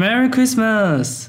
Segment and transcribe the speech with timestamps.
[0.00, 1.26] Merry Christmas！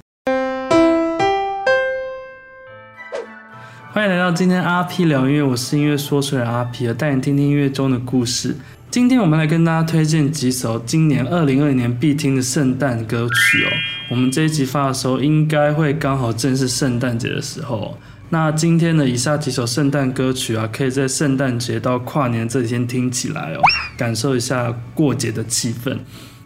[3.91, 8.55] 欢迎来到今天阿 P 聊音乐，我是音乐说书人阿 P，带你听听音乐中的故事。
[8.91, 13.69] 今天我们来跟大家推荐几首今年二零二零年必听的圣诞歌曲哦。
[14.11, 17.97] 我们这一集发的时候，应该会刚好正是圣诞节的时候。
[18.29, 23.61] 那今天的以下几首圣诞歌曲啊，可以在圣诞节到跨年这几天听起来哦，
[23.97, 25.97] 感受一下过节的气氛。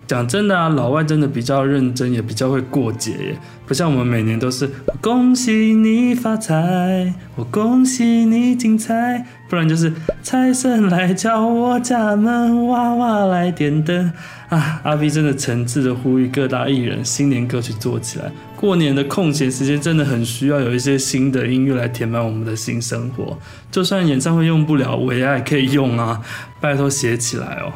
[0.08, 4.70] 讲真的啊，老外真的比较认真，也比较会过节耶，不像我们每年都是
[5.02, 14.12] 恭喜你发财，我恭喜你精彩，不然就是财神来敲我家门，娃娃来点灯
[14.50, 14.82] 啊。
[14.84, 23.38] 阿 P 真的诚挚的呼吁各大艺人新年歌曲做起来，过年的空闲时间真的很需要有一些新的音乐来填满我们的新生活，
[23.72, 26.20] 就算演唱会用不了，我也还可以用啊，
[26.60, 27.72] 拜托写起来哦。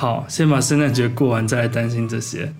[0.00, 2.50] 好，先把圣诞节过完，再来担心这些。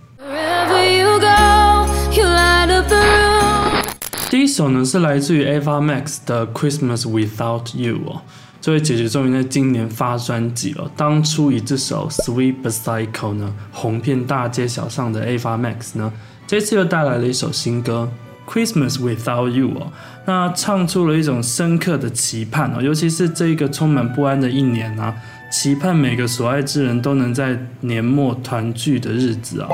[4.29, 8.21] 第一首呢是来自于 Ava Max 的《Christmas Without You》哦，
[8.61, 10.91] 这位姐姐终于在今年发专辑了。
[10.95, 16.13] 当初以这首《Sweet Psycho》呢红遍大街小巷的 Ava Max 呢，
[16.47, 18.07] 这次又带来了一首新歌
[18.53, 19.91] 《Christmas Without You》哦，
[20.27, 25.17] 那唱出了一种深刻的期盼哦，尤其是这一个充满不安的一年啊。
[25.51, 29.69] 期盼每个所爱之人都能在年末团聚的日子啊，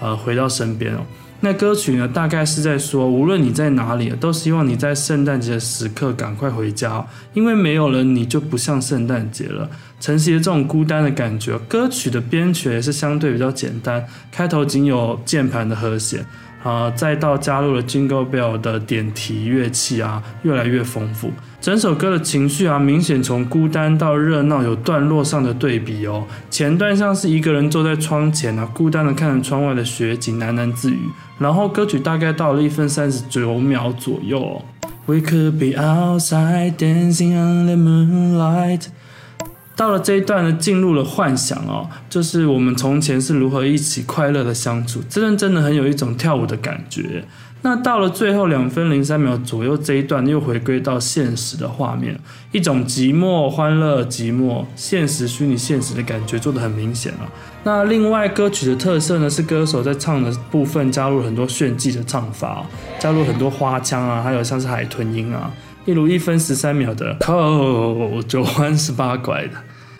[0.00, 1.00] 呃，回到身边哦。
[1.42, 9.70] 那歌曲呢，大概是在说，无论你在哪里，都希望你在圣诞节的时刻赶快回家，因为没有了你就不像圣诞节了。
[10.00, 16.26] 承袭了这种孤单的感觉，歌曲的编曲也是相对比较简单，开头仅有键盘的和弦。
[16.62, 21.30] 啊、呃，再到加入了 Jingle Bell 的点题乐器啊，越来越丰富。
[21.60, 26.24] 整首歌的情绪啊，明显从孤单到热闹，有段落上的对比哦。
[26.50, 30.98] 前段像是一个人坐在窗前啊，孤单的看着窗外的雪景，喃喃自语。
[31.38, 34.62] 然后歌曲大概到了一分三十九秒左右哦。
[35.06, 38.86] We could be outside dancing on the moonlight。
[39.80, 47.24] 到了这一段呢，进入了幻想哦，就是我们从前是如何一起快乐的相处，这段真的很有一种跳舞的感觉。
[47.62, 52.20] 那到了最后两分零三秒左右这一段，又回归到现实的画面，
[52.52, 57.20] 一种寂寞、欢乐、寂寞、现实、虚拟、现实的感觉做得很明显了。
[57.64, 62.66] 那另外歌曲的特色呢，是歌手在唱的部分加入了很多炫技的唱法，
[62.98, 65.50] 加入很多花腔啊，还有像是海豚音啊，
[65.90, 69.54] 例如一分十三秒的扣九弯十八拐的。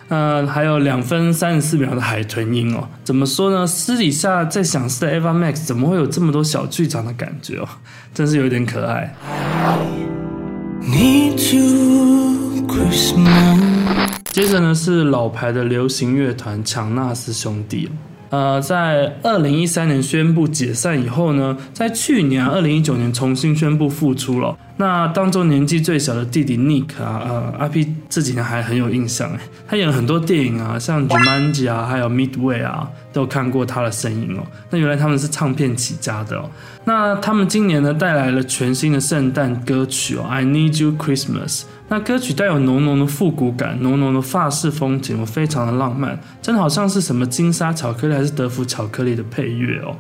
[0.07, 3.67] 呃，还有两分三十四秒的海豚音哦，怎么说呢？
[3.67, 7.69] 私底下在想，是 Eva Max 怎么会有这么多小剧场的感觉哦？
[8.15, 9.13] 真是有点可爱。
[14.31, 17.91] 接着呢，是老牌的流行乐团强纳斯兄弟。
[18.31, 24.57] 呃，在二零一三年宣布解散以后呢，在去年二零一九年重新宣布复出了。
[24.77, 34.47] 那当中年纪最小的弟弟 Nick 啊，呃，阿 P 这几年还很有印象诶，他演了很多电影啊，像 Jumanji 啊，还有 Midway 啊，都看过他的身影哦。
[34.71, 36.49] 那原来他们是唱片起家的哦。
[36.85, 41.63] 那他们今年呢，带来了全新的圣诞歌曲哦，I Need You Christmas。
[41.89, 49.97] 那歌曲带有浓浓的复古感，浓浓的法式风情，非常的浪漫，真的好像是什么金沙巧克力还是德芙巧克力的配乐哦。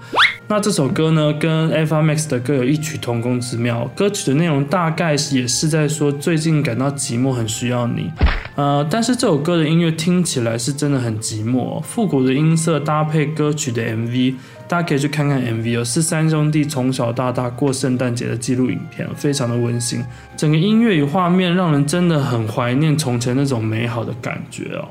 [0.47, 3.91] 那这首歌呢，跟 Ava Max 的歌有异曲同工之妙。
[3.97, 8.09] 歌曲的内容大概也是在说最近感到寂寞，很需要你。
[8.56, 14.34] 呃，但是这首歌的音乐听起来是真的很寂寞，复古的音色搭配歌曲的 MV。
[14.69, 20.00] 大家可以去看看 MV 哦，是三兄弟从小到大过圣诞节的纪录影片，非常的温馨。
[20.37, 24.87] 整个音乐与画面让人真的很怀念从前那种美好的感觉哦。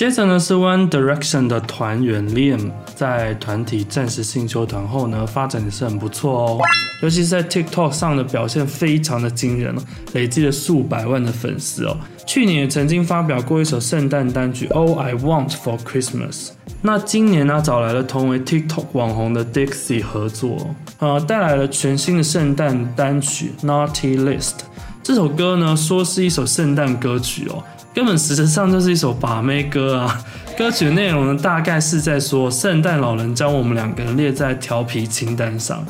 [0.00, 6.58] 接着呢是 One Direction 的团员 Liam，在团体暂时性休团后呢，发展也是很不错哦，
[7.02, 9.76] 尤其是在 TikTok 上的表现非常的惊人，
[10.14, 11.94] 累积了数百万的粉丝哦。
[12.26, 24.60] 去年也曾经发表过一首圣诞单曲 All I Want for Christmas，那今年呢找来了同为 TikTok 网红的 Dixie 合作，呃，带来了全新的圣诞单曲 Naughty List。
[25.02, 27.62] 这首歌呢说是一首圣诞歌曲哦。
[27.92, 30.22] 根本实质上就是一首把妹歌啊！
[30.56, 35.82] 歌曲的内容呢，大概是在说圣诞老人将我们两个人列在调皮清单上，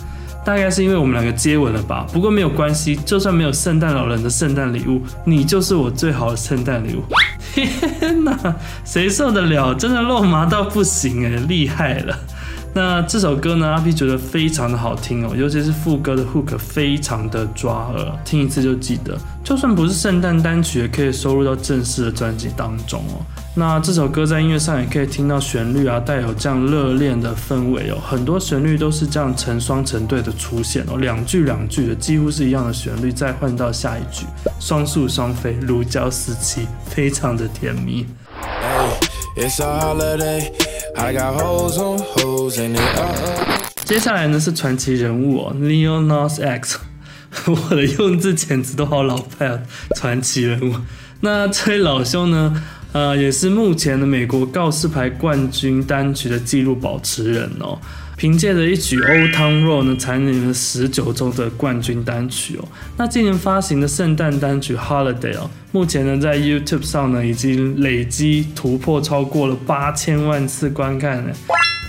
[0.44, 2.06] 大概是因为我们两个接吻了吧？
[2.12, 7.02] 不过没有关系，就算没有圣诞老人的圣诞礼物，你就是我最好的圣诞礼物。
[7.52, 8.38] 天哪，
[8.84, 9.74] 谁受得了？
[9.74, 12.16] 真的肉麻到不行诶，厉害了！
[12.72, 19.18] 那这首歌呢，阿 P 觉得非常的好听哦，尤其是副歌的 hook 非常的抓耳，听一次就记得。
[19.42, 23.20] 就算不是圣诞单曲，也可以收录到正式的专辑当中哦。
[23.56, 27.98] 那这首歌在音乐上也可以听到旋律啊，带有这样热恋的氛围哦。
[28.08, 34.26] 很多旋律都是这样成双成对的出现哦，两句两句的几乎是一样的旋律，再换到下一句，
[34.60, 38.06] 双宿双飞，如胶似漆，非常的甜蜜。
[43.84, 46.78] 接下来呢是传奇人物哦，Lil Nas X，
[47.48, 49.58] 我的用字简直都好老派啊，
[49.96, 50.74] 传奇人物。
[51.20, 52.62] 那这位老兄呢？
[52.92, 57.78] 呃，也是目前的美国告示牌冠军单曲的纪录保持人哦。
[58.20, 62.68] 凭借着一曲《Old Town Road》呢，蝉联了十九周的冠军单曲哦。
[62.98, 71.32] 那今年发行的圣诞单曲《Holiday》哦，目前呢在 YouTube 上呢已经累积突破超过了八千万次观看呢，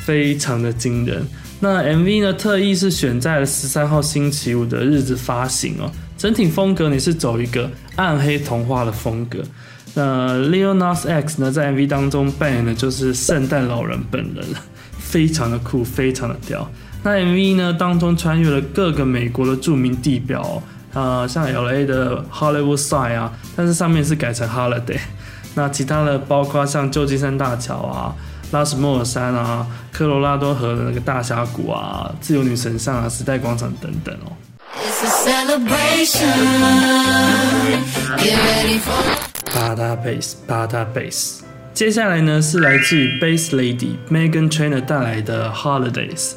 [0.06, 1.22] 非常的惊人。
[1.60, 5.92] 那 MV 呢，特意是选在了十三号星期五的日子发行哦。
[6.18, 9.44] 整体风格你是走一个暗黑童话的风格。
[9.94, 14.45] 那 Leonos X 呢，在 MV 当中扮演的就是圣诞老人本人，
[15.11, 16.65] 非常的酷，非常的屌。
[17.03, 20.41] 那 MV 呢当中穿越了各个美国的著名地标，
[20.93, 24.99] 啊、呃，像 LA 的 Hollywood Sign 啊，但是上面是改成 Holiday。
[25.53, 28.15] 那其他的包括像旧金山大桥啊、
[28.51, 34.31] 拉什莫尔山啊、科罗拉多河的那个大峡谷啊、自由女神像啊、时代广场等等哦。
[39.53, 41.43] 巴达贝斯，巴达贝斯。
[41.73, 46.33] 接下来呢是来自于 Bass Lady Megan Trainer 带来的 Holidays。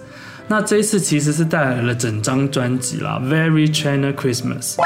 [0.46, 4.76] 那这一次其实是带来了整张专辑啦，Very Trainor Christmas。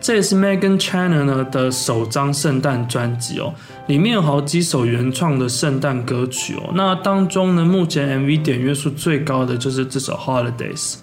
[0.00, 3.52] 这也是 Megan Trainor 呢的首张圣诞专辑哦，
[3.88, 6.70] 里面有好几首原创的圣诞歌曲哦。
[6.74, 10.94] 那当中呢，目前 MV 点阅数最高的就是这首 Holidays。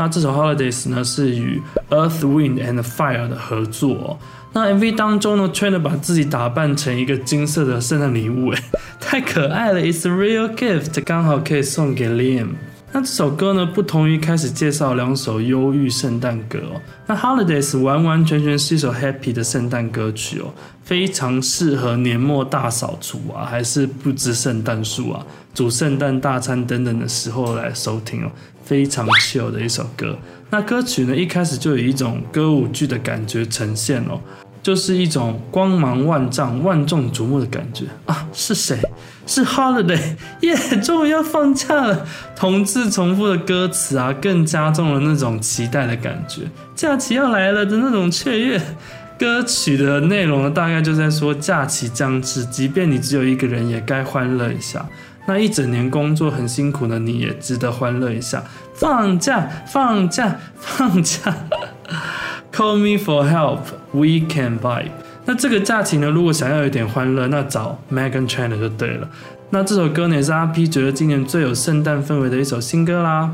[0.00, 1.60] 那这首 Holidays 呢是与
[1.90, 4.18] Earth, Wind and Fire 的合作。
[4.54, 8.62] 那 MV 当中呢 Train 把自己打扮成一个金色的圣诞礼物，哎，
[8.98, 12.46] 太可爱了！It's a real gift，刚好可以送给 Liam。
[12.92, 16.80] 那这首歌呢，不同于开始介绍两首忧郁圣诞歌哦。
[17.06, 20.52] 那 Holidays 完完全全是一首 Happy 的圣诞歌曲哦，
[20.82, 28.30] 非常适合年末大扫除啊，还是布置圣诞树啊、煮圣诞大餐等等的时候来收听哦，
[28.64, 30.18] 非常 chill 的一首歌。
[30.50, 34.18] 那歌曲呢，一开始就有一种歌舞剧的感觉呈现哦，
[34.64, 38.26] 就是一种光芒万丈、万众瞩目的感觉啊！
[38.32, 38.76] 是谁？
[39.30, 40.56] 是 Holiday， 耶！
[40.82, 42.04] 终于要放假了。
[42.34, 46.42] 同字重复的歌词啊，更加重了那种期待的感觉，
[46.74, 48.60] 假期要来了的那种雀跃。
[49.16, 54.84] 歌曲的内容呢，大概就在说假期将至，即便你只有一个人，也该欢乐一下。
[55.26, 58.42] 那一整年工作很辛苦的你，也值得欢乐一下。
[58.74, 61.20] 放假，放假，放假。
[62.50, 63.60] Call me for help,
[63.92, 64.90] we can vibe。
[65.26, 69.08] 那这个假期呢，如果想要有点欢乐，那找 Meghan Trainor 就对了。
[69.50, 73.30] 那这首歌呢，也是阿 P 觉得今年最有圣诞氛围的一首新歌啦。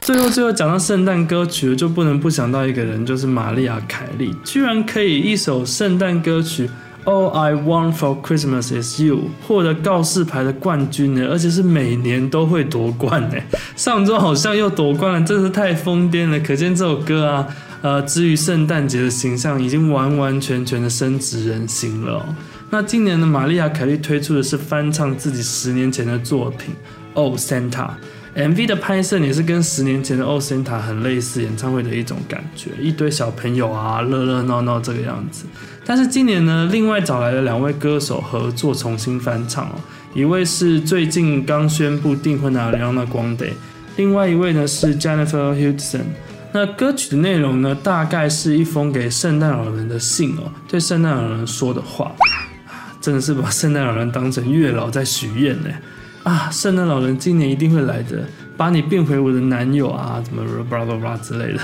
[0.00, 6.66] 最后，最后讲到圣诞歌曲，就不能不想到一个人，就是玛丽亚·凯莉，居然可以一首圣诞歌曲
[7.08, 9.16] 《All I Want for Christmas Is You》
[9.46, 13.36] 获得告示牌的冠军呢，而且是每年都会夺冠呢。
[13.76, 16.38] 上周好像又夺冠了，真是太疯癫了。
[16.40, 17.48] 可见这首歌啊，
[17.80, 22.22] 呃，之于圣诞节的形象已经完完全全的深植人心了。
[22.68, 26.74] 那今年的玛丽亚·凯莉推出的是翻唱自己十年前的作品
[27.14, 27.70] 《Oh Santa》。
[28.38, 35.44] MV 的拍摄也是跟十年前的《Oh Santa》很类似，演唱会的一种感觉，一堆小朋友啊，热热闹闹这个样子。
[35.84, 39.74] 但是今年呢，另外找来了两位歌手合作重新翻唱哦，
[40.14, 43.54] 一位是最近刚宣布订婚的 Ariana Grande，
[43.96, 46.02] 另外一位呢是 Jennifer Hudson。
[46.52, 52.14] 那歌曲的内容呢，大概是一封给圣诞老人的信哦，对圣诞老人说的话，
[53.00, 55.70] 真的是把圣诞老人当成月老在许愿呢。
[56.28, 58.22] 啊，圣诞老人今年一定会来的，
[58.54, 61.60] 把你变回我的男友啊，怎么巴拉巴拉之类的，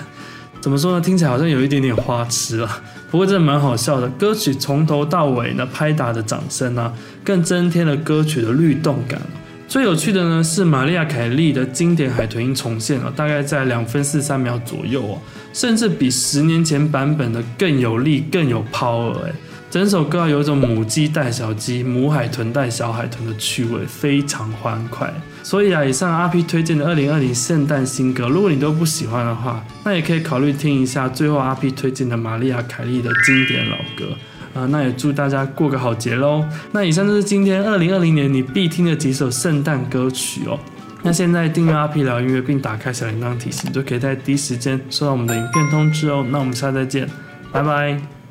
[0.58, 1.00] 怎么说呢？
[1.02, 2.80] 听起来好像有一点点花痴啊，
[3.10, 4.08] 不过真的蛮好笑的。
[4.08, 6.90] 歌曲从头到尾呢，拍打的掌声啊，
[7.22, 9.20] 更增添了歌曲的律动感。
[9.68, 15.20] 最有趣的呢，是玛丽亚凯莉的经典海豚音重现了，大概在两分四三秒左右哦，
[15.52, 19.32] 甚至比十年前版本的更有力、更有 power 哎。
[19.74, 25.12] 整首歌有一种母鸡带小鸡、母海豚带小海豚的趣味，非常欢快。
[25.42, 34.16] 所以啊，以上阿 P 推荐的二零二零圣诞新歌，如果你都不喜欢的话，那也可以考虑听一下最后阿 P 推荐的玛丽亚凯莉的经典老歌
[34.54, 36.44] 啊、那也祝大家过个好节喽。
[36.70, 40.56] 那以上就是今天二零二零年你必听的几首圣诞歌曲哦。
[41.02, 46.24] 那现在订阅阿 P 聊音乐，并打开小铃铛提醒，就可以在第一时间收到我们的影片通知哦。
[46.30, 47.10] 那我们下次再见，
[47.50, 48.23] 拜拜。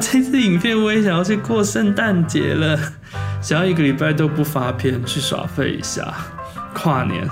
[0.00, 2.78] 这支影片，我也想要去过圣诞节了，
[3.40, 6.02] 想要一个礼拜都不发片，去耍废一下。
[6.74, 7.28] 跨年，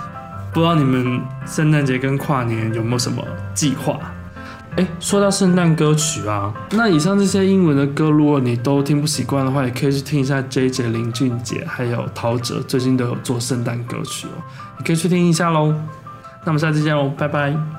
[0.53, 3.99] 不知道你们圣诞节跟跨年有没有什么计划？
[4.77, 14.39] 哎，说到圣诞歌曲啊，那以上这些英文的歌，如果你都听不习惯的话，也可以去听一下 JJ 林俊杰还有陶喆最近都有做圣诞歌曲哦，
[14.79, 15.75] 你可以去听一下喽。
[16.45, 17.78] 那我们下次见喽，拜拜。